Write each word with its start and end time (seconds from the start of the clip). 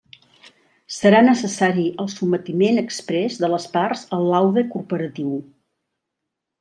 Serà 0.95 1.19
necessari 1.25 1.83
el 2.03 2.09
sotmetiment 2.13 2.81
exprés 2.83 3.37
de 3.43 3.51
les 3.55 3.69
parts 3.77 4.03
al 4.19 4.27
laude 4.33 4.65
corporatiu. 4.77 5.37